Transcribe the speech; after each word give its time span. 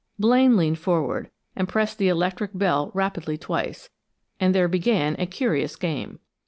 Blaine 0.17 0.57
leaned 0.57 0.79
forward, 0.79 1.29
and 1.55 1.69
pressed 1.69 1.99
the 1.99 2.07
electric 2.07 2.57
bell 2.57 2.89
rapidly 2.95 3.37
twice, 3.37 3.91
and 4.39 4.55
there 4.55 4.67
began 4.67 5.15
a 5.19 5.27
curious 5.27 5.75
game. 5.75 6.17